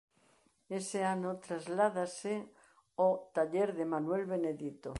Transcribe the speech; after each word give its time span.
Ese 0.79 0.99
ano 1.13 1.31
trasládase 1.45 2.33
ao 3.01 3.11
taller 3.35 3.69
de 3.79 3.85
Manuel 3.93 4.23
Benedito. 4.33 4.89